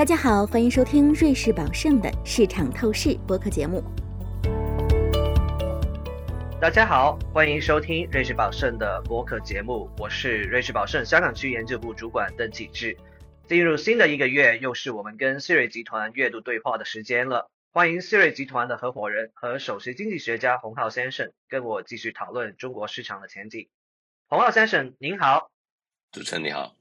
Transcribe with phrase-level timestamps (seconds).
[0.00, 3.84] 大家好，欢迎收听瑞士宝盛的市场透视播客节目。
[6.58, 12.96] 大家好，欢迎收听瑞士宝盛的播客节目，我是瑞士宝盛香港区研究部主管邓启志。
[13.46, 17.50] 进入新的一个月，又是我们跟思瑞集团月度对话的时间了。
[17.70, 23.68] 欢迎思瑞集团的合伙人和首席经济学家洪浩先生跟我继续讨论中国市场的前景。
[24.28, 25.50] 洪浩先生，您好。
[26.10, 26.79] 主持人你好。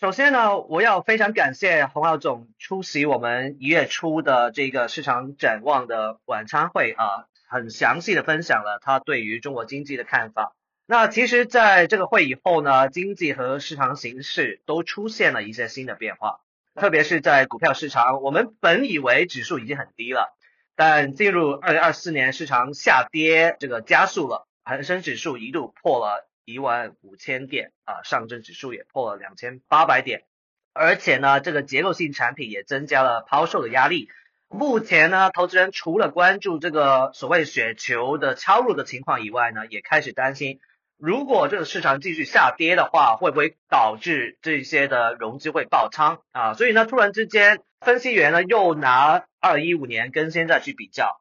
[0.00, 10.54] 首先呢，我要非常感谢洪浩总出席我们一月初的这个市场展望的晚餐会啊，很详细的分享了他对于中国经济的看法。
[10.86, 16.42] 那其实，在这个会以后呢，经济和市场形势都出现了一些新的变化，
[16.76, 20.32] 特别是在股票市场，我们本以为指数已经很低了，
[20.76, 26.28] 但进入二零二四年，市场下跌这个加速了，恒生指数一度破了。
[26.48, 30.22] 一万五千点啊，上证指数也破了两千八百点，
[30.72, 34.08] 而且呢，这个结构性产品也增加了抛售的压力。
[34.48, 40.58] 目前呢，投资人除了关注这个所谓雪球的敲入的情况以外呢，也开始担心，
[40.96, 46.54] 如果这个市场继续下跌的话，会不会导致这些的融资会爆仓啊？
[46.54, 51.20] 所以呢，突然之间，分析员呢又拿二一五年跟现在去比较。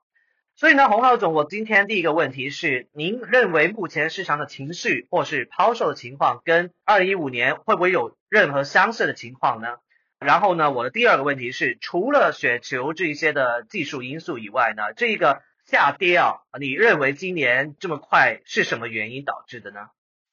[0.60, 9.76] 所以呢，洪浩总，我今天第一个问题是，您认为目前市场的情绪或是抛售的情况，跟二零一五年会不会有任何相似的情况呢？
[10.20, 19.90] 然后呢，我的第二个问题是，除了雪球这一些的技术因素以外呢，这个下跌啊，你认为今年这么快是什么原因导致的呢？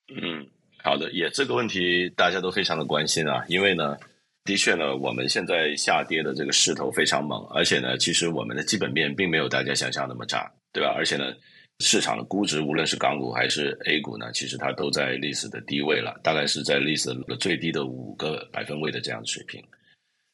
[0.09, 0.49] 嗯，
[0.83, 3.99] 好的，也这个问题大家都非常的关心啊，因为呢。
[4.45, 10.93] 的确呢，我们现在下跌的这个势头非常猛，而且呢，其实我们的基本面并没有大家想象那么差，对吧？
[10.95, 11.33] 而且呢，
[11.81, 19.63] 市场的估值，无论是港股还是 A 股呢，其实它都在历史的低位了，大概是在历史的最低的五个百分位的这样的水平，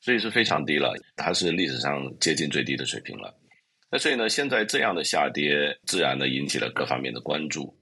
[0.00, 3.32] 所以是非常低了，它是历史上接近最低的水平了。
[3.92, 7.72] 那所以呢，现在这样的下跌，自然呢引起了各方面的关注。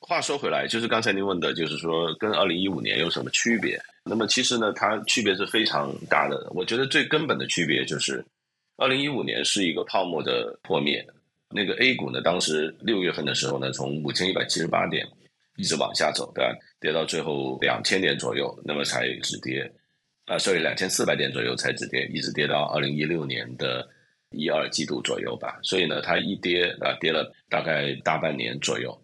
[0.00, 3.80] 话说回来，就是刚才您问的，就是说跟二零一五年有什么区别？
[4.04, 6.50] 那么其实呢，它区别是非常大的。
[6.54, 8.24] 我觉得最根本的区别就是，
[8.76, 11.06] 二零一五年是一个泡沫的破灭。
[11.52, 15.06] 那个 A 股呢，当时六月份的时候呢，从五千一百七十八点
[15.56, 16.56] 一直往下走，对吧？
[16.80, 19.70] 跌到最后两千点左右，那么才止跌。
[20.26, 23.86] 啊，所以两千四百点左右才止跌，一直跌到二零一六年的
[24.30, 25.58] 一二季度左右吧。
[25.62, 28.96] 所以呢，它一跌啊，跌了大概大半年左右。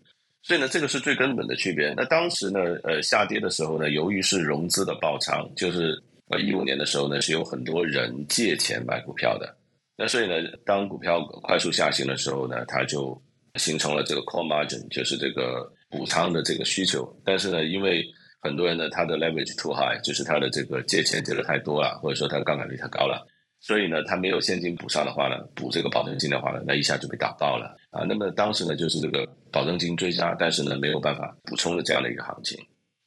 [0.46, 1.92] 所以呢，这个是最根本的区别。
[1.96, 9.52] 那当时呢，呃，下跌的时候呢，由于是融资的爆仓，就是呃一五年的时候呢，是有很多人借钱买股票的。
[9.96, 13.20] 那所以呢，当股票快速下行的时候呢，它就
[13.56, 17.12] 形成了这个 call margin，就是这个补仓的这个需求。
[17.24, 18.06] 但是呢，因为
[18.40, 23.26] 很多人呢，他的 leverage too high，就是他的这个借钱借的太多了，或者说他杠杆率太高了。
[23.58, 28.04] 所以呢，他没有现金补上的话呢，补这个保证金的话呢，那一下就被打爆了啊。
[28.06, 32.58] 那么当时呢，就是这个保证金追加，但是呢，没有办法补充的这样的一个行情。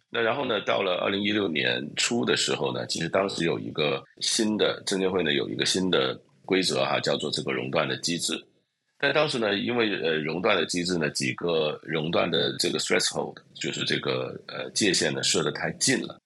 [0.09, 8.33] 那然后呢，到了二零一六年初的时候呢，其实当时有一个新的证监会呢有一个新的规则哈，叫做这个熔断的机制。
[8.97, 16.19] 但当时呢，因为呃熔断的机制呢，几个熔断的这个 threshold，就是这个呃界限呢设的太近了。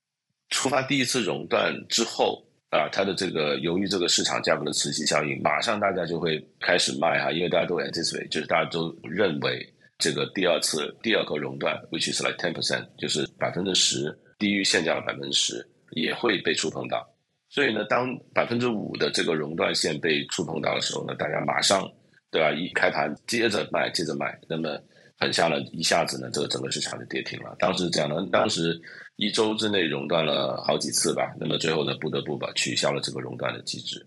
[0.49, 2.43] 触发第一次熔断之后。
[2.73, 9.63] 啊，它的这个由于这个市场价格的磁吸效应，马上大家就会开始卖哈，因为大家都 anticipate，就是大家都认为
[9.99, 17.07] 这个第二次第二个熔断，which is like ten percent，就是百分之十低于现价的百分之十，也会被触碰到。
[17.47, 21.87] 所以呢，当百分之五的这个熔断线被触碰到的时候呢，大家马上
[22.31, 22.51] 对吧？
[22.51, 24.81] 一开盘接着卖，接着卖，那么
[25.19, 27.55] 很吓了一下子呢，这个整个市场就跌停了。
[27.59, 28.81] 当时这样的，当时。
[29.15, 34.03] 一周之内熔断了好几次吧，那么最后呢，不得不把取消了这个熔断的机制。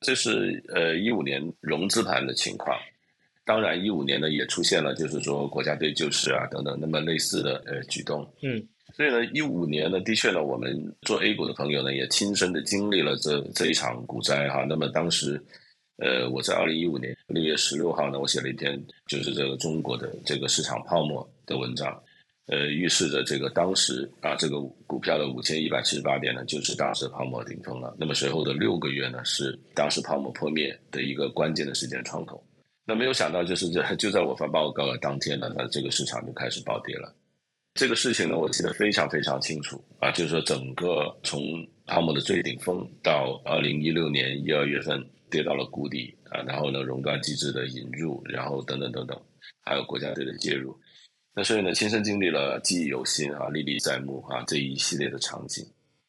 [0.00, 2.78] 这是呃一五年融资盘的情况。
[3.44, 8.22] 当然一五年呢也出现了，就是说国家队救市啊等等那么类似的呃举动。
[8.42, 8.62] 嗯，
[8.94, 14.64] 所以呢一五年呢的确呢我们做 A 股的朋友呢也亲身的经历了这这一场股灾哈。
[14.68, 15.42] 那么当时
[15.96, 22.00] 呃我在二零一五年六月十六号呢我写了一篇就是这个中国的这个市场泡沫的文章。
[22.48, 27.94] 呃，预示着这个当时啊，这个股票的五千一百七十八点呢，就是当时泡沫顶峰了。
[28.00, 32.42] 那么随后的六个月呢，是当时泡沫破灭的一个关键的时间窗口。
[32.86, 37.14] 那没有想到，就是这就在我发报告的当天呢，那这个市场就开始暴跌了。
[37.74, 41.40] 这个事情呢，我记得非常非常清楚啊，就是说整个从
[41.84, 49.20] 泡沫的最顶峰到二零一六年一二月份跌到了谷底啊，然后呢，熔断机制的引入，然后等等等等，
[49.66, 50.74] 还有国家队的介入。
[51.38, 55.64] 那所以呢，亲身经历了，记忆犹新啊，历历在目啊，这一系列的场景。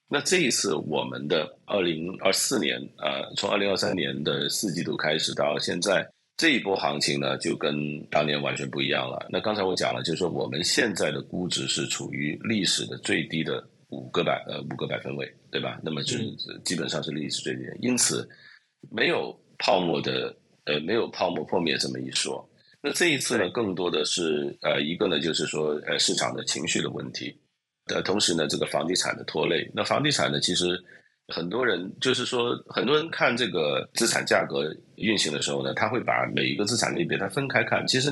[0.08, 6.04] 那这一次我们的二零二四年，呃，从二零二三年的四季度开始到现在
[6.36, 9.24] 这一波行情呢，就跟当年完全不一样了。
[9.30, 15.80] 那刚才我讲了，就是说我们现在的估值是处于历史的最低的五个百呃五个百分位，对吧？
[15.84, 16.18] 那么是
[16.66, 18.28] 基本上是历史最低，因此
[18.90, 20.36] 没有泡沫的
[20.66, 22.44] 呃没有泡沫破灭这么一说。
[22.82, 27.36] 那这一次呢，更多的是呃一个呢，就是说呃市场的情绪的问题。
[27.94, 30.80] 呃，同时呢，这个房地产的拖累，那房地产呢，其实
[31.28, 37.86] 很多人就是说，很多人看这个资产价格运行的时候呢，他会把每一个资产类别它分开看。
[37.88, 38.12] 其实，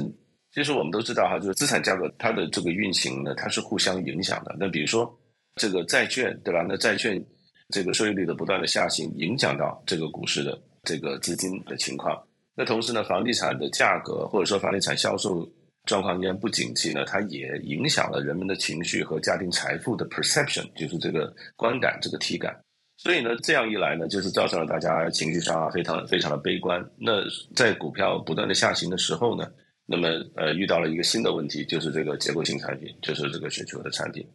[0.52, 4.56] 其实我们都知道哈，就是资产价格它的这个运行呢，它是互相影响的。
[4.60, 5.16] 那比如说
[5.56, 6.66] 这个债券，对吧？
[6.68, 7.24] 那债券
[7.70, 12.20] 这个收益率的不断的下行，影响到这个股市的这个资金的情况。
[12.58, 15.50] 那同时呢，房地产的价格或者说房地产销售。
[15.86, 22.54] 状况依然不景气呢，它也影响了人们的情绪和家庭财富的 perception，就是这个观感、这个体感。
[22.98, 26.86] 所以呢，这样一来呢，就是造成了大家情绪上非常非常的悲观。
[26.98, 27.22] 那
[27.56, 29.50] 在股票不断的下行的时候呢，
[29.86, 34.28] 那么呃遇到了一个新的问题，就是这个结构性产品，就是这个雪球的产品。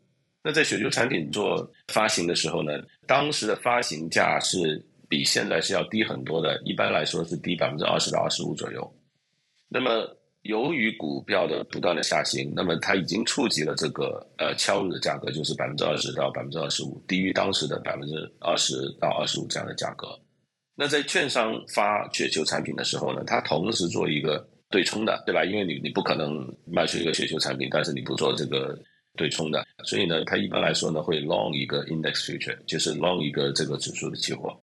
[0.42, 4.82] 那在雪球产品做发行的时候呢，当时的发行价是
[5.12, 8.82] 比现在是要低很多的，一般来说是低百分之二十到二十五左右。
[9.68, 10.08] 那么
[10.40, 20.18] 由于股票的不断的下行，那么它已经触及了这个呃敲入的价格，就是百分之二十到百分之二十五，低于当时的百分之二十到二十五这样的价格。
[20.74, 25.44] 那在券商发雪球产品的时候呢，它同时做一个对冲的，对吧？
[25.44, 28.74] 因为你你不可能卖出一个雪球产品，但是你不做这个
[29.14, 34.58] 对冲的，所以呢，它一般来说呢会 long 一个 index future，就是 long 一个这个指数的期货。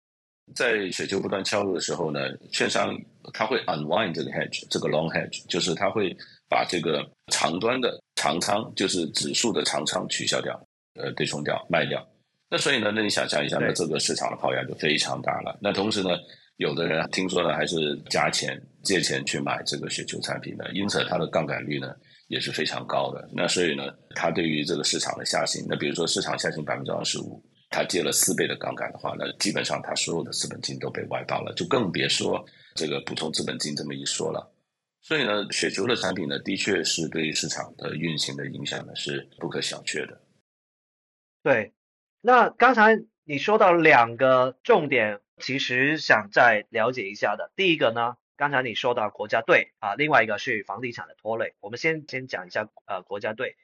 [0.54, 2.20] 在雪球不断敲入的时候呢，
[2.52, 2.96] 券商
[3.34, 6.16] 它会 unwind 这个 hedge，这个 long hedge，就是它会
[6.48, 10.54] 把这个长端的长仓，就是指数的长仓取消掉，
[10.94, 12.08] 呃，对冲掉，卖掉。
[12.48, 15.58] 那所以呢，那你想象一下，那这个市场的抛压就非常大了。
[15.60, 16.12] 那同时呢，
[16.58, 21.96] 有的人听说呢，还是加钱借钱去买这个雪球产品的，因此它的杠杆率呢
[22.28, 23.28] 也是非常高的。
[23.34, 27.44] 那所以呢，它对于这个市场的下行，那比如说市场下行百分之二十五。
[27.70, 32.46] 他借了四倍的杠杆的话，那基本上他所有的资本金都被外包了，就更别说
[32.76, 34.52] 这个补充资本金这么一说了。
[35.02, 40.22] 所以呢，雪球的产品呢，的确是对市场的运行的影响呢是不可小觑的。
[41.44, 41.74] 对，
[42.22, 47.52] 那刚才你说到两个重点，其实想再了解一下的。
[47.56, 51.56] 第一个呢，刚才你说到国家队啊，另外一个是房地产的拖累。
[51.60, 53.58] 我们先先讲一下呃国家队，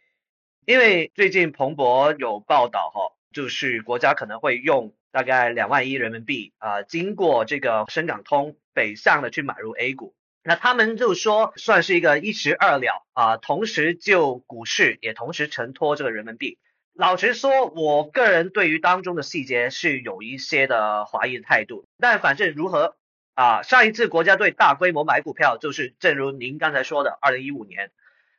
[0.65, 3.18] 因为最近彭博有报道哈。
[3.31, 16.57] 就是国家可能会用大概两万亿人民币啊，经过这个深港通北向的去买入 A 股，那他们就说算是一个一石二鸟啊，同时就股市也同时承托这个人民币。
[16.94, 22.98] 老实说，我个人对于当中的细节是有一些的怀疑态度，但反正如何
[23.34, 27.92] 啊，上一次国家队大规模买股票就是正如您刚才说的，二零一五年，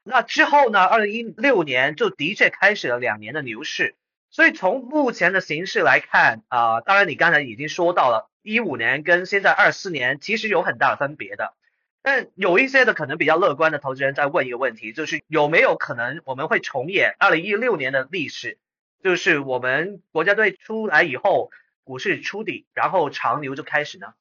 [0.05, 3.97] 那之后呢，二零一六年就的确开始了两年的牛市。
[4.33, 11.53] 所以从目前的形势来看啊，当然你刚才已经说到了，一五年跟现在二四年其实有很大的分别的。
[12.01, 18.59] 但有一些的可能比较乐观的投资人在问一个问题，就是有没有可能我们会重演二零一六年的历史，
[19.05, 21.51] 就是我们国家队出来以后，
[21.85, 24.15] 股市触底，然后长牛就开始呢？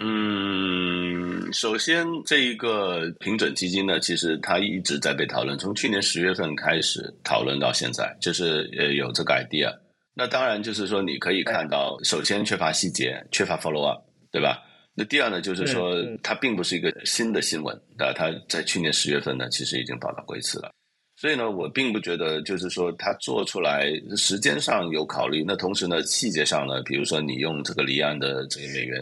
[0.00, 9.72] 嗯，首先这一个平准基金呢，其实它一直在被讨论，从去年十月份开始讨论到现在，就是呃有这个 idea。
[10.12, 14.60] 那当然就是说，你可以看到，首先缺乏细节，缺乏 follow up，对吧？
[14.96, 20.72] 那第二呢，就是说它并不是一个新的新闻，那它在去年十月份呢，其实已经报道过一次了。
[21.16, 29.00] 所以呢，我并不觉得就是说它做出来时间上有考虑，那同时呢，细节上呢，比如说你用这个离岸的这个美元。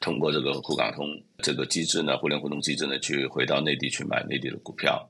[0.00, 1.06] 通过这个沪港通
[1.42, 5.08] 这个机制呢，互联互通机制呢，去回到内地去买内地的股票。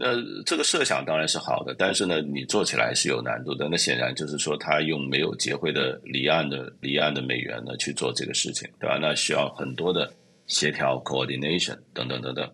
[0.00, 0.14] 那
[0.46, 3.68] 这个设想当然是好的，但是呢，你做起来是有难度的。
[3.68, 8.96] 那显然就是说，他用没有结汇的离岸的离岸的美元呢去做这个事情，对吧？
[8.96, 10.08] 那需要很多的
[10.46, 12.48] 协调 coordination 等等等等。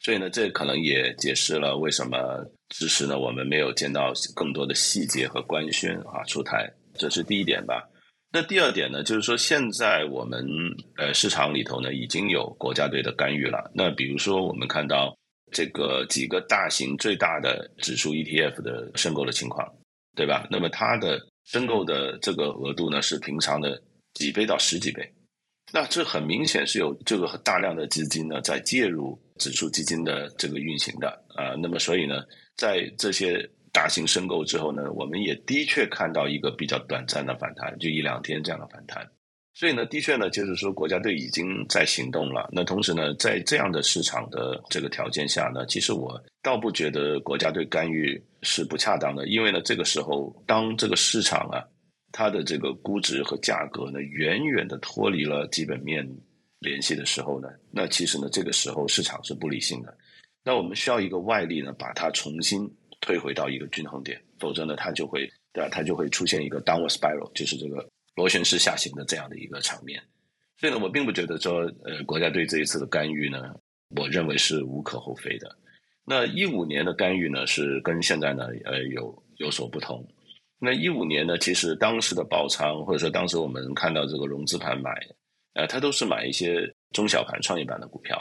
[0.00, 7.88] 所以呢，这可能也解释了为什么迟迟呢我们没有见到更多的细节和官宣啊出台，这是第一点吧。
[8.30, 10.46] 那第二点呢，就是说现在我们
[10.96, 13.70] 呃市场里头呢已经有国家队的干预了。
[13.74, 15.16] 那比如说我们看到
[15.50, 19.66] 这个几个大型最大的指数 ETF 的申购的情况，
[20.14, 20.46] 对吧？
[20.50, 23.80] 那么它的申购的这个额度呢是平常的
[24.12, 25.10] 几倍到十几倍。
[25.72, 31.54] 那这很明显是有这个大量的资金呢在介入指数基金的这个运行的啊。
[31.58, 32.22] 那么所以呢，
[32.56, 39.06] 在这些大型申购之后呢，我们也的确看到一个比较短暂的反弹，就一两天这样的反弹。
[39.54, 42.48] 所以呢，的确呢，就是说国家队已经在行动了。
[42.52, 51.58] 那同时呢，在这样的市场的这个条件下呢，其实我倒不觉得国家队干预是不恰当的，因为呢，这个时候当这个市场啊，
[52.12, 56.08] 它的这个估值和价格呢，远远的脱离了基本面
[56.60, 59.92] 联系的时候呢，那其实呢，这个时候市场是不理性的。
[60.44, 62.64] 那我们需要一个外力呢，把它重新
[63.00, 65.68] 推回到一个均衡点，否则呢，它就会对吧？
[65.70, 67.88] 它就会出现一个 downward spiral，就是这个。
[68.14, 70.02] 螺旋式下行的这样的一个场面，
[70.56, 73.54] 所以呢，我并不觉得说，呃，国家对这一次的干预呢，
[73.94, 75.56] 我认为是无可厚非的。
[76.04, 80.04] 那一五年的干预呢，是跟现在呢，呃，有有所不同。
[80.58, 84.90] 那一五年呢，其实当时的爆仓，或者说当时我们看到这个融资盘买，
[85.54, 88.20] 呃，它都是买一些中小盘、创业板的股票，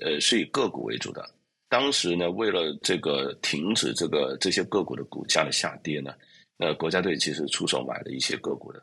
[0.00, 1.22] 呃，是以个股为主的。
[1.74, 6.14] 当时呢，为了这个停止这个这些个股的股价的下跌呢，
[6.58, 8.80] 呃，国家队其实出手买了一些个股的。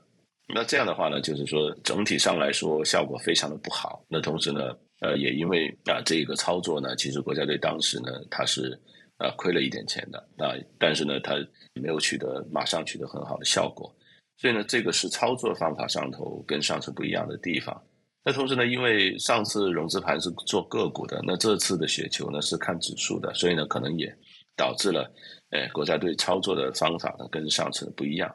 [0.53, 4.03] 那这样的话呢，就是说整体上来说效果非常的不好。
[4.09, 8.77] 那同时呢，呃，也因为啊这个操作呢，其实国家队当时呢，它是
[9.19, 11.35] 呃亏了一点钱的啊，但是呢，它
[11.75, 13.89] 没有取得马上取得很好的效果。
[14.35, 17.81] 所以呢，这个是操作方法上头跟上次不一样的地方。
[18.23, 24.13] 那同时呢，因为上次融资盘是做个股的，那这次的雪球呢是看指数的，所以呢，可能也
[24.55, 25.11] 导致了，
[25.49, 28.33] 哎，国家队操作的方法呢跟上次的不一样。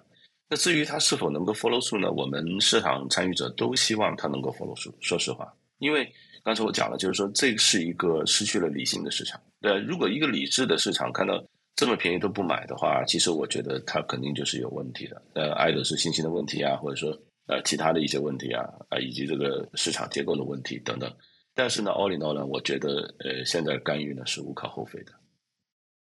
[0.49, 2.11] 那至于它是否能够 follow through 呢？
[2.11, 4.95] 我们市场参与者都希望它能够 follow through。
[5.01, 6.09] 说实话，因为
[6.45, 9.41] 刚才我讲了，就是说这是一个失去了理性的市场。
[9.61, 11.43] 对，如果一个理智的市场看到
[11.75, 15.21] 这么便宜都不买的话，其实我觉得它肯定就是有问题的。
[15.35, 21.17] 呃，爱的是信心的问题啊，或者说呃其他的一些问题啊，啊以及这个市场结构的问题等等。
[21.55, 25.13] 但是呢，all in all 呢，我觉得呃现在干预呢是无可厚非的。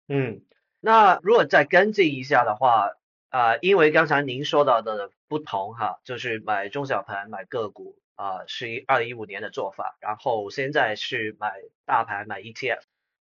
[0.09, 0.43] 嗯，
[0.81, 2.91] 那如果再跟进一下的话。
[3.29, 11.53] 啊，因为刚才您说到的不同哈，就是买中小盘买个股啊，是一二零一五年的做法，然后现在是买
[11.85, 12.81] 大盘买 ETF，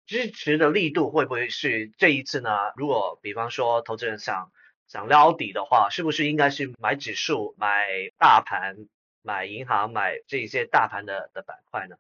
[0.08, 2.50] 支持的力度会不会是这一次呢？
[2.76, 4.52] 如果比方说投资人想
[4.92, 8.76] 想撩底的话，是不是应该是买指数、买大盘、
[9.22, 11.96] 买银行、买这些大盘的的板块呢？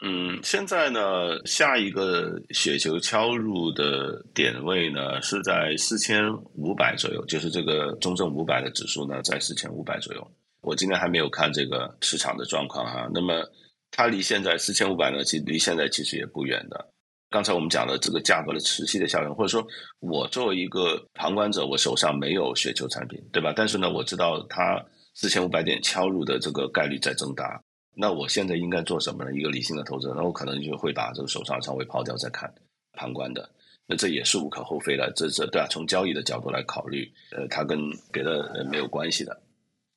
[0.00, 1.00] 嗯，现在呢，
[1.46, 10.30] 下一个雪球敲入的点位呢是在四千五百左右，就是这个中证五百的指数呢在四千五百左右。
[10.60, 13.42] 我今天还没有看这个市场的状况哈，那么
[13.90, 16.92] 它离现在四千五百呢，其实离现在其实也不远的。
[17.30, 19.66] 刚才我们讲的这个价格的持续的效应，或者说
[20.00, 23.52] 我作为一个旁观者，我手上没有雪球产品，对吧？
[23.54, 24.82] 但是呢，我知道它
[25.14, 27.60] 四千五百点敲入的这个概率在增大。
[27.94, 29.32] 那我现在应该做什么呢？
[29.34, 32.48] 一个理性的投资者，那我可能就会把这个手上稍微抛掉再看，
[32.92, 33.50] 旁观的，
[33.86, 37.78] 那这也是无可厚非的，这这对啊，从交易的角度来考虑，呃，它跟
[38.12, 39.38] 别的没有关系的。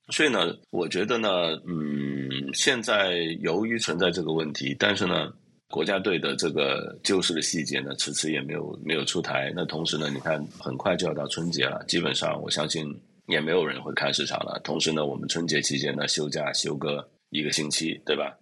[0.09, 1.29] 所以呢，我觉得呢，
[1.65, 5.31] 嗯，现在由于存在这个问题，但是呢，
[5.71, 9.51] 国家队的这个救市的细节呢，迟迟也没有没有出台。
[9.55, 12.85] 那同时呢，你看，很快就要到春节了，基本上我相信
[13.27, 14.59] 也没有人会看市场了。
[14.63, 17.09] 同时呢，我们春节期间呢，休假休个。
[17.33, 18.37] 一个星期，对吧？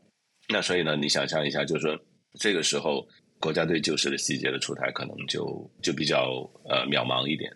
[0.48, 1.96] 那所以呢，你想象一下，就是说
[2.40, 3.08] 这个时候
[3.40, 7.56] 国家队救市的细节的出台，可能就就比较呃渺茫一点。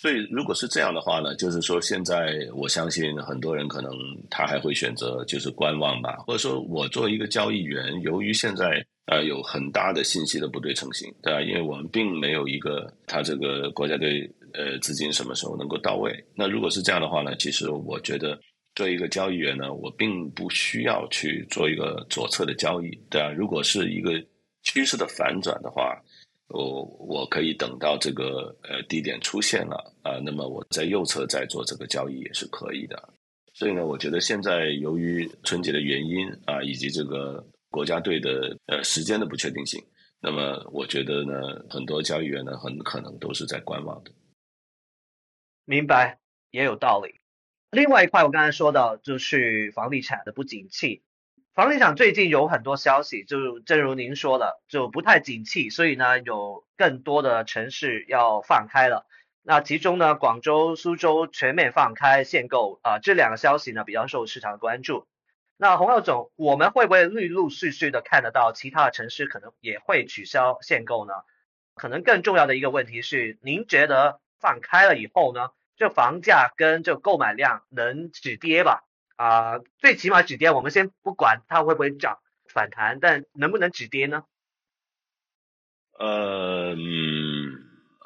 [0.00, 3.90] 所以如果是这样的话呢，就是说现在我相信很多人可能
[4.30, 11.42] 他还会选择就是观望吧，或者说我作为一个交易员，由于现在呃有很大的信息的不对称性，对吧？
[11.42, 16.24] 因为我们并没有一个他这个国家队呃资金什么时候能够到位。
[16.34, 18.38] 那如果是这样的话呢，其实我觉得。
[18.74, 23.28] 作为一个交易员呢，我并不需要去做一个左侧的交易，对啊。
[23.36, 24.12] 如果是一个
[24.62, 26.00] 趋势的反转的话，
[26.48, 33.14] 我我可以等到这个呃低点出现了啊，那么我在右侧再做这个交易也是可以的。
[33.52, 39.82] 所以呢，我觉得现在由于春节的原因啊，以及这个国家队的呃时间的不确定性，
[40.20, 41.34] 那么我觉得呢，
[41.68, 44.10] 很多交易员呢很可能都是在观望的。
[45.64, 46.18] 明白，
[46.50, 47.20] 也有道理。
[47.70, 51.02] 另外一块，我刚才说到就是房地产的不景气。
[51.58, 59.06] 房地产最近有很多消息，就正如您说的，就不太景气，所以呢，有更多的城市要放开了。
[59.42, 65.08] 那其中呢，广州、苏州全面放开限购啊，这两个消息呢比较受市场的关注。
[65.56, 71.12] 那洪耀总，我们会不会陆陆续续的看得到其他的城市可能也会取消限购呢？
[71.74, 75.48] 可能更重要的一个问题是，您觉得放开了以后呢？
[75.76, 78.84] 这房价跟这购买量能止跌吧？
[79.18, 82.20] 啊，最起码止跌，我们先不管它会不会涨
[82.54, 84.22] 反弹，但能不能止跌呢？
[85.98, 86.72] 呃，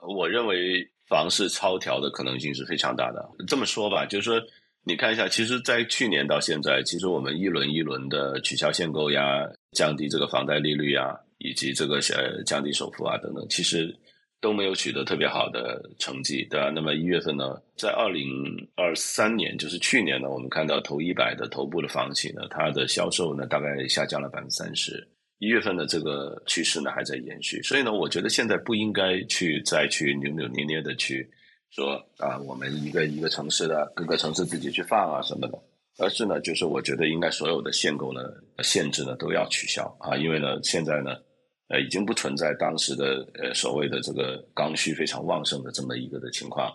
[0.09, 3.29] 我认为房市超调的可能性是非常大的。
[3.47, 4.41] 这么说吧，就是说，
[4.85, 13.95] 你看一下，其实，在去年到现在，其实我们一轮一轮的取消限购呀，降低这个房贷利率呀，以及这个呃降低首付啊等等，其实。
[14.43, 16.69] 都没有取得特别好的成绩，对吧？
[16.75, 18.27] 那么一月份呢，在二零
[18.75, 25.09] 二三年，就是去年呢，我们看到头一百的头部的房企呢，它的销售呢大概下降了百分之三十。
[25.39, 31.25] 一月份的这个趋势呢还在延续，所以呢，我觉得现在不应该去再去扭扭捏捏的去
[31.71, 35.57] 说啊，我们一个一个城市的各个城市自己去放啊什么的，
[35.99, 38.21] 而是呢，就是我觉得应该所有的限购呢、
[38.65, 41.17] 限制呢都要取消啊，因为呢，现在呢。
[41.73, 46.71] 呃，已经不存在当时的呃所谓的这个刚需非常旺盛的这么一个的情况。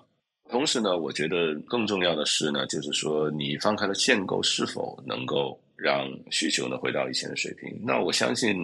[0.49, 7.79] 同时呢，我觉得更重要的是呢，就是说你放开了限购，是否能够让需求呢回到以前的水平？
[7.83, 8.55] 那我相信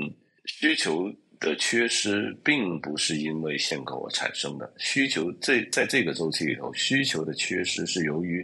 [0.46, 8.44] 需求的缺失并不是因为限购而产生的，需求这在这个周期里头，需求的缺失是由于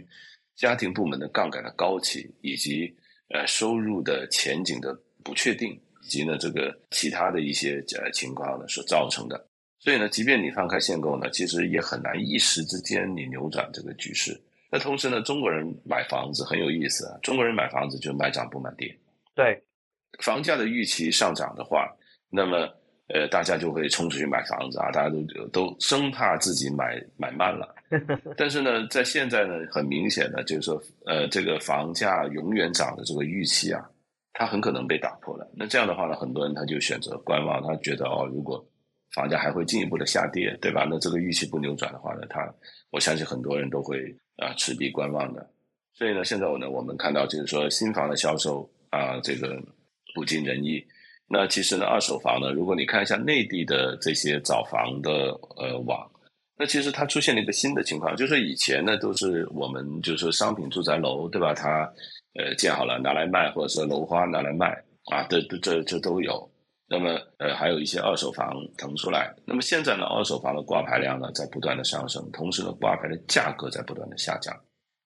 [0.54, 2.94] 家庭部门的杠杆的高企，以及
[3.30, 5.76] 呃收入的前景的不确定。
[6.10, 9.46] 及呢，这个其他的一些呃情况呢所造成的，
[9.78, 14.38] 所以呢，即便你放开限购呢，其实也很难一时之间你扭转这个局势。
[14.72, 18.94] 那同时呢，中国人买房子很有意思啊，中国人买房子就买涨不买跌。
[19.34, 19.62] 对，
[20.22, 21.88] 房价的预期上涨的话，
[22.28, 22.68] 那么
[23.08, 27.74] 呃，大家就会冲出去买房子啊，大家都都生怕自己买买慢了。
[28.38, 33.84] 但是呢，在现在呢，很明显的就是说，呃，这个房价永远涨的这个预期啊。
[34.40, 35.46] 它很可能被打破了。
[35.54, 38.66] 那这样的话呢，很多人他就选择观望，他觉得哦，如果
[39.12, 40.86] 房价还会进一步的下跌，对吧？
[40.88, 42.50] 那这个预期不扭转的话呢，他
[42.90, 43.98] 我相信很多人都会
[44.38, 45.46] 啊持币观望的。
[45.92, 49.60] 所以呢，现在我呢，我们看到就是说新房的销售啊，这个
[50.14, 50.82] 不尽人意。
[51.28, 56.10] 那其实呢，二手房呢，如果你看一下内地的这些找房的呃网，
[56.56, 61.52] 那其实它出现了一个新的情况，就是以前呢都是我们就是商品住宅楼，对吧？
[61.52, 61.92] 它
[62.38, 64.68] 呃，建好了拿来卖，或者是楼花拿来卖
[65.10, 66.48] 啊，这这这这都有。
[66.86, 69.32] 那么呃，还有一些二手房腾出来。
[69.44, 74.52] 那么现在呢，二手房的挂牌量呢在不断的上升，同时呢，挂牌的价格在不断的下降。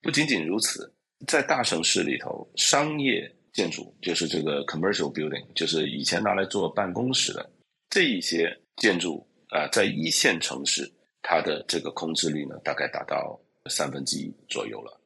[0.00, 0.90] 不仅仅如此，
[1.26, 7.50] 在大城市里头，商业建筑就是这个 commercial building，就是以前拿来做办公室的
[7.90, 10.90] 这一些建筑啊，在一线城市，
[11.22, 13.38] 它的这个空置率呢，大概达到
[13.70, 15.00] 三分之一左右了。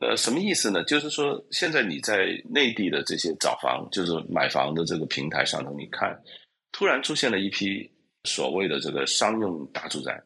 [0.00, 0.82] 呃，什么意思呢？
[0.84, 6.18] 就是说，现在你在内地的这些找房，就是买房的这个平台上头，你看，
[6.72, 7.86] 突然出现了一批
[8.24, 10.18] 所谓的这个商用大住宅，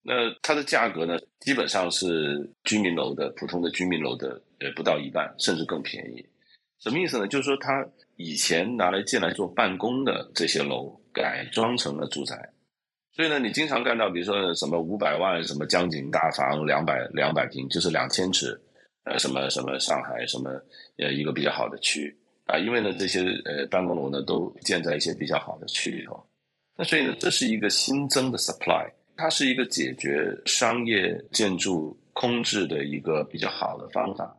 [0.00, 6.24] 那它的价格呢，基本上是居民楼的普通的居民楼的呃不到一半，甚至更便宜。
[6.78, 7.26] 什么意思呢？
[7.26, 12.36] 就是说，它以前拿来建来做办公的这些楼，改装成了住宅，
[13.16, 18.56] 所以呢，你经常看到，比如说什么五百万什么江景大房，两百两百平，就是两千尺。
[19.18, 20.50] 什么什么上海什么
[20.98, 22.58] 呃一个比较好的区啊？
[22.58, 26.24] 因为呢，这些呃办公楼呢都建在一些比较好的区里头，
[26.76, 34.36] 那所以呢，这是一个新增的 supply，它是一个解决商业建筑空置的一个比较好的方法，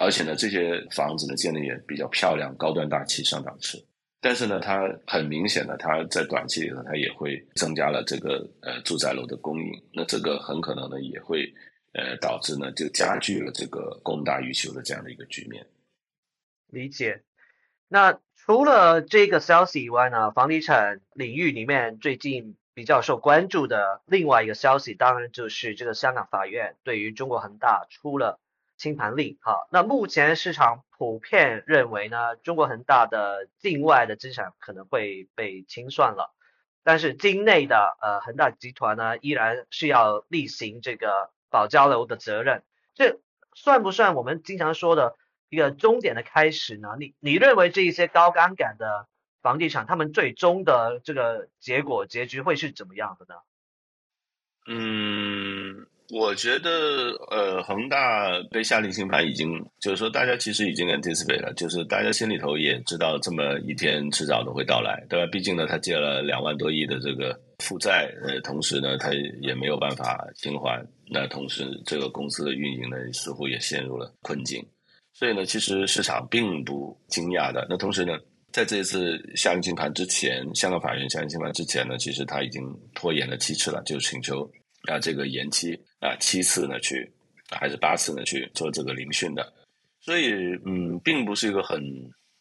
[0.00, 3.82] 而且呢，这些房子呢建的也比较漂亮、高端大气、上档次，
[4.20, 11.52] 但是呢，它很明显的，它在短期里头它也会增加了这个呃住宅楼的供应，那这个很可能呢也会。
[11.96, 15.66] 呃，导致呢就加剧了这个供大于求的这样的一个局面。
[16.66, 17.22] 理解。
[17.88, 28.38] 那除了这个消息以外呢，房地产领域里面最近比较受关注的另外一个消息，当然就是这个香港法院对于中国恒大出了
[28.76, 29.38] 清盘令。
[29.40, 36.34] 哈，那目前市场普遍认为呢，中国恒大的境外的资产可能会被清算了，
[36.84, 41.30] 但是境内的呃恒大集团呢，依然是要例行这个。
[41.50, 42.62] 保交楼的责任，
[42.94, 43.20] 这
[43.54, 45.16] 算不算我们经常说的
[45.48, 46.96] 一个终点的开始呢？
[46.98, 49.08] 你你认为这一些高杠杆的
[49.42, 53.40] 房地产，他们最终的这个结果结局会是怎么样的呢？
[54.66, 55.86] 嗯。
[56.10, 65.28] 我觉得，呃，恒大被下令清盘，已经就是说，大家其实已经 anticipate 了，就是大家心里头也知道这么一天迟早都会到来，对吧？
[65.32, 74.64] 毕竟呢，他借了两万多亿的这个负债，呃，同时呢，他也没有办法清还，那同时这个公司的运营呢，似乎也陷入了困境，
[75.12, 77.66] 所以呢，其实市场并不惊讶的。
[77.68, 78.16] 那同时呢，
[78.52, 82.62] 在这次下令清盘之前，香港法院下令清盘之前呢，其实他已经
[82.94, 84.48] 拖延了七次了，就请求。
[84.88, 87.10] 啊，这个延期啊，七次呢去，
[87.50, 89.52] 还是八次呢去做这个聆讯的，
[90.00, 90.32] 所以
[90.64, 91.82] 嗯，并不是一个很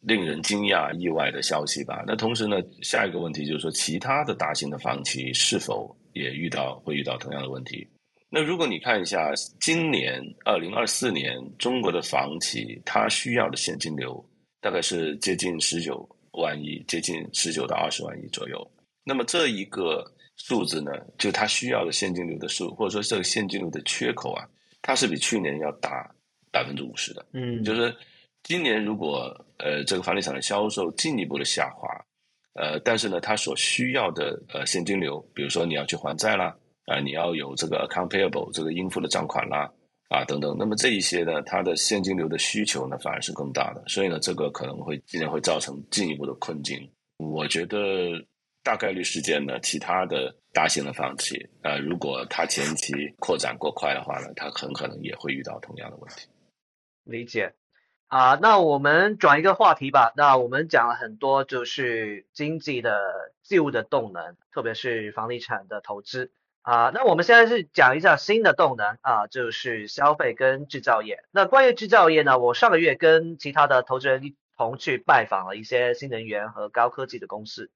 [0.02, 2.04] 令人惊讶、意外的消息吧。
[2.06, 7.88] 那同时呢，下一个问题就是说，其他的大型的房企是否也遇到会遇到同样的问题。
[8.30, 14.24] 那如果你看一下今年二零二四年中国的房企，它需要的现金流
[14.60, 18.72] 大概是接近十九万亿，接近十九到二十万亿左右。
[19.06, 20.04] 那么这一个
[20.38, 24.46] 数字呢，就它需要的现金流的数，或者说这个现金流的缺口啊，
[24.82, 26.10] 它是比去年要大
[26.52, 27.26] 百分之五十的。
[27.34, 27.96] 嗯，就是
[28.44, 31.88] 今年如果呃这个房地产的销售进一步的下滑，
[32.54, 36.56] 呃，但是呢，它所需要的呃现金流，比如说你要去还债啦。
[36.86, 39.68] 啊，你要有这个 account payable 这个应付的账款啦，
[40.08, 46.88] 啊等等，那么这一些呢，它的现金流的需求呢反而是更大的，所以呢，这个可能会今年会造成进一步的困境。
[47.18, 48.24] 我觉得
[48.66, 56.28] 大概率事件呢，其他的大型的房企，呃，如果它前期扩展过快的话呢，它很可能也会遇到同样的问题。
[57.04, 57.54] 理解。
[58.08, 60.14] 啊，那我们转一个话题吧。
[60.16, 66.32] 那我们讲了很多，就是经济的旧的动能，特别是房地产的投资。
[66.62, 71.24] 啊，那我们现在是讲一下新的动能啊，就是消费跟制造业。
[71.32, 77.70] 那关于制造业呢，我上个月跟其他的投资人一同去拜访了一些新能源和高科技的公司，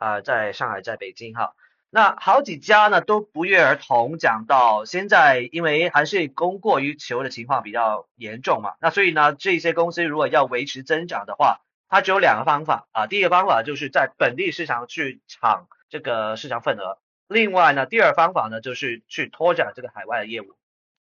[0.00, 1.54] 啊，在上海，在北京哈。
[1.90, 16.98] 那好几家呢都不约而同讲到，现在因为还是供过于求的情况比较严重嘛，那所以呢，这些公司如果要维持增长的话，它只有两个方法啊，第一个方法就是在本地市场去抢这个市场份额。
[17.26, 20.56] 另外呢，第二方法呢，就是去拓展这个海外的业务。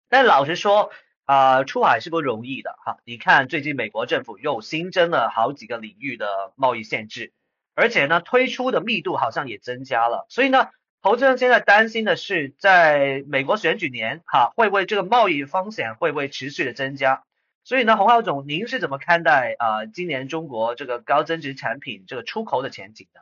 [0.09, 0.89] 但老实说，
[1.25, 2.97] 啊，出海是不容易的哈。
[3.03, 7.33] 你看，最近美国政府又新增了好几个领域的贸易限制，
[7.77, 10.25] 而且呢，推出的密度好像也增加了。
[10.29, 10.69] 所以呢，
[11.03, 17.23] 投资人现在担心的是，在美国选举年哈，会不会这个贸易风险会不会持续的增加？
[17.63, 23.21] 所以呢，洪浩总，您是怎么看待啊，今年中国这个高增值产品这个出口的前景呢？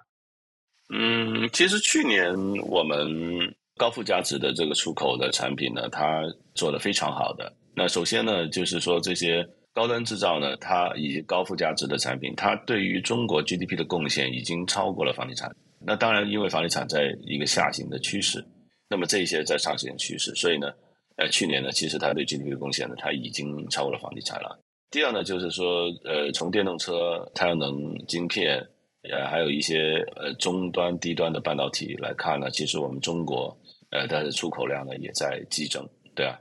[0.88, 6.22] 嗯，其实去年我们高附加值的这个出口的产品呢，它
[6.54, 7.52] 做的非常好的。
[7.76, 15.56] 那首先呢，就是说这些高端制造呢，它以及高附加值的产品，它对于中国 GDP 的贡献已经超过了房地产。
[15.80, 18.44] 那当然，因为房地产在一个下行的趋势，
[18.90, 20.72] 那么这些在上行的趋势，所以呢，
[21.18, 24.58] 呃，去年呢，其实它对 GDP 的贡献呢，它已经超过了房地产了。
[24.90, 28.66] 第二呢，就是说，呃，从电动车、太阳能晶片。
[29.08, 33.56] 呃，还有一些呃终端、低端的半导体来看呢，其实我们中国
[33.92, 36.40] 呃它的出口量呢也在激增，对啊，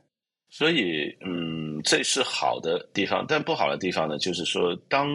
[0.57, 5.09] 所以嗯这是好的地方，但不好的地方呢，就是说当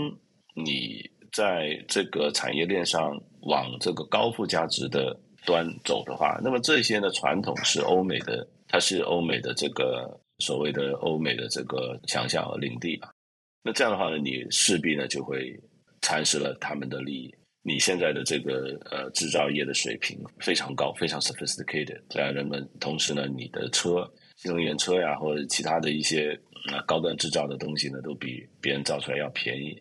[0.54, 13.10] 你在这个产业链上往这个高附加值的端走的话，那么这些呢传统是欧美的，它是欧美的这个所谓的欧美的这个强项和领地啊，
[13.63, 15.58] 那这样的话呢，你势必呢就会
[16.02, 17.34] 蚕食了他们的利益。
[17.62, 24.06] 你现在的这个呃制造业的水平非常高，非常 sophisticated，这样人们同时呢，你的车
[24.41, 26.32] 新能源车呀，或者其他的一些
[26.71, 29.78] 啊高端制造的东西呢，都比别人造出来要便宜。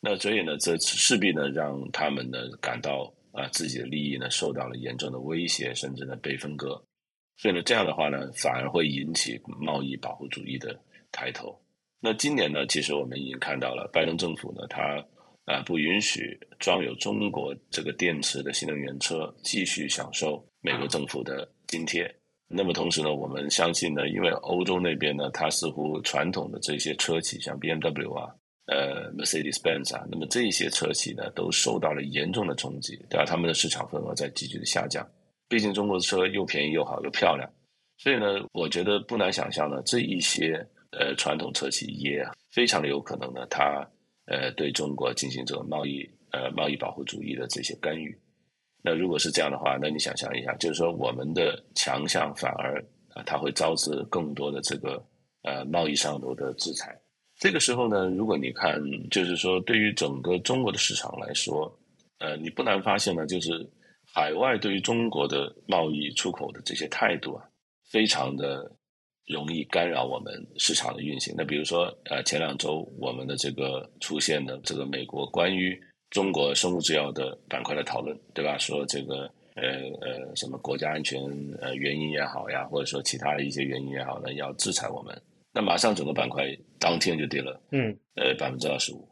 [0.00, 6.80] 那所以呢，这势必呢让他们呢感到啊自己的利益呢受到了严重的威胁，甚至呢被分割。
[7.38, 10.78] 所以呢，这样的话呢，反而会引起贸易保护主义的
[11.10, 11.58] 抬头。
[11.98, 15.02] 那今年呢，其实我们已经看到了，拜登政府呢，他。
[15.44, 22.08] 啊，不允许装有中国这个电池的新能源车继续享受美国政府的津贴。
[22.52, 28.28] 那么同时呢，我们相信呢，因为欧洲那边呢，它似乎传统的这些车企，像 B M W 啊、
[28.66, 33.24] 呃 Mercedes Benz 啊，那么这些车企呢，都受到了严重的冲击，对吧？
[33.24, 35.06] 他们的市场份额在急剧的下降。
[35.48, 37.48] 毕竟中国的车又便宜又好又漂亮，
[37.98, 43.86] 所以呢，我觉得不难想象呢，这一些呃传统车企也非常的有可能呢，它。
[44.26, 48.16] 呃，对中国进行这个贸易呃贸易保护主义的这些干预，
[48.82, 55.02] 那如果是这样的话，那你想象一下，就是说我们的强项反而啊，它会招致更多的这个
[55.42, 56.94] 呃贸易上头的制裁。
[57.38, 61.72] 这个时候呢，如果你看，就是说对于整个中国的市场来说，
[62.18, 63.68] 呃，你不难发现呢，就是
[64.12, 67.44] 海外对于中国的贸易出口的这些态度啊，
[67.90, 68.70] 非常的。
[69.28, 71.32] 容易干扰我们市场的运行。
[71.38, 75.80] 那比如说，呃，前两周我们的这个出现的这个美国关于
[76.12, 78.56] 中国生物制药的板块的讨论，对吧？
[78.58, 79.64] 说这个呃
[80.00, 81.20] 呃什么国家安全
[81.60, 85.20] 呃原因也好呀，或者说其他的一些原因也好呢，要制裁我们。
[85.52, 86.44] 那马上整个板块
[86.78, 89.08] 当天就跌了，嗯，呃百分之二十五，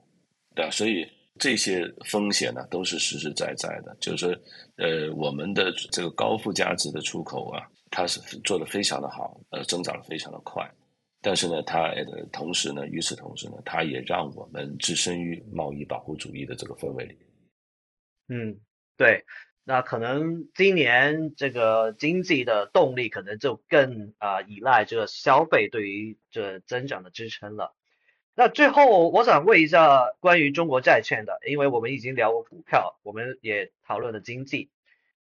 [0.55, 0.71] 对吧？
[0.71, 1.05] 所以
[1.39, 4.37] 这些风险呢都是实实在在的，就是说
[4.77, 7.67] 呃我们的这个高附加值的出口啊。
[7.93, 10.65] 它是做的非常的好，呃，增长的非常的快，
[11.23, 17.19] 但是呢，它的同时呢，与此同时呢，它也让我们置身于贸易保护主义的这个氛围里。
[18.29, 18.61] 嗯，
[18.97, 19.25] 对，
[19.65, 27.75] 那可能今年这个经济的动力可能就更啊依赖这个消费对于这增长的支撑了。
[28.35, 34.71] 那最后我想问一下关于中国债券的，因为我们已经聊过股票，我们也讨论了经济。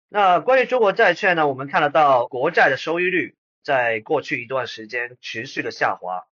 [0.08, 6.26] 那关于中国债券呢，我们看得到国债的收益率在过去一段时间持续的下滑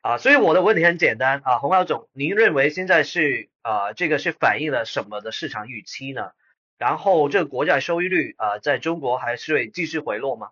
[0.00, 6.32] 啊，所以我的问题很简单啊，洪老总，您认为现在是啊这个是反映了什么的市场预期呢？
[6.78, 10.48] 然后这个国债收益率啊，在中国还是会继续回落吗？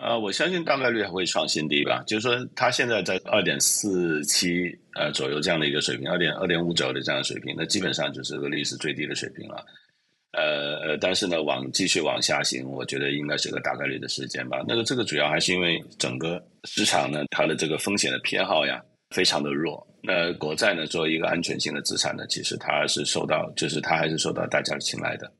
[0.00, 2.04] 呃，我相信大概率还会创新低吧。
[2.06, 9.64] 就是说，它现在在二点四七呃左右这样的一个水平，二点二点五左右的这样的水平，那基本上就是个历史最低的水平了。
[10.32, 14.62] 呃呃，但是呢，往继续往下行，我觉得应该是个大概率的时间吧。
[14.68, 19.86] 那个这个主要还是因为整个市场呢，它的这个风险的偏好呀，非常的弱。
[20.02, 25.32] 那国债呢，作为一个安全性的资产呢，其实它是受到，就是它还是受到大家的青睐的。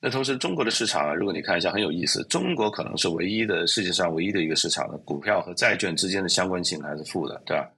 [0.00, 7.68] 那同时，中国的市场啊，如果你看一下，很有意思，中国可能是唯一的世界上唯一的一个市场，股票和债券之间的相关性还是负的，对吧？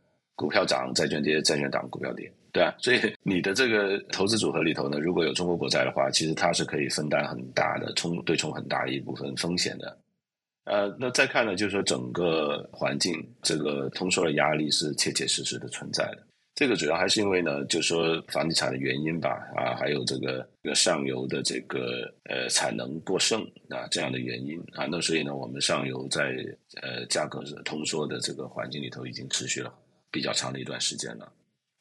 [0.42, 2.74] 股票涨，债券跌，债券涨，股票跌，对吧？
[2.82, 9.96] 所以你的这个投资组合里头呢，如果有中国国债的话，其实它是可以分担很大的冲对冲很大一部分风险的。
[10.64, 16.18] 呃，那再看呢，就是说整个环境这个通缩的压力是切切实实的存在的。
[16.54, 26.36] 这个主要还是因为呢，就是说房地产的原因吧，啊，还有这个上游的这个呃产能过剩啊这样的原因啊，那所以呢，我们上游在
[26.82, 29.72] 呃价格通缩的这个环境里头已经持续了
[30.12, 31.32] 比较长的一段时间了。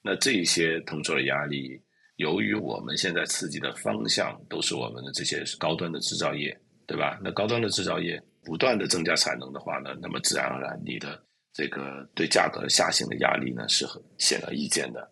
[0.01, 1.79] 那这一些通缩的压力，
[2.15, 7.19] 由于我们现在刺激的方向都是我们的这些高端的制造业，对吧？
[7.23, 8.19] 那高端的制造业。
[8.43, 15.07] 不断的增加产能的话呢，那么自然而然你的这个对价格下行的压力呢是很显而易见的。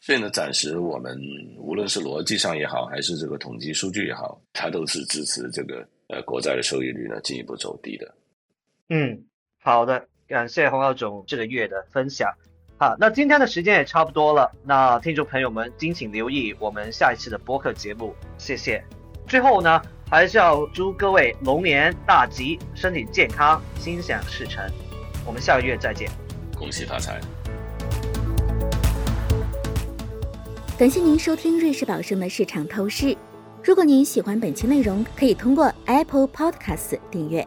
[0.00, 1.14] 所以呢，暂时我们
[1.58, 8.14] 无论是逻辑上也好，还是这个统计数据也好，它都是支持这个呃国债的收益率呢进一步走低的。
[8.88, 9.22] 嗯，
[9.60, 12.32] 好的，感谢洪老总这个月的分享。
[12.82, 18.82] 好，那今天的时间也差不多了，那听众朋友们敬请留意我们下一次的播客节目，谢谢。
[19.28, 19.80] 最后呢。
[20.10, 24.62] 还是要祝各位龙年大吉，身体健康，心想事成。
[25.24, 26.10] 我们下个月再见，
[26.58, 27.18] 恭喜发财！
[30.76, 33.16] 感谢您收听瑞士宝盛的市场透视。
[33.62, 37.46] 如果您喜欢本期内容，可以通过 Apple Podcast 订阅，